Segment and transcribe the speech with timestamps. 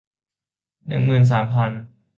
[0.87, 1.71] หนึ่งหมื่นสามพัน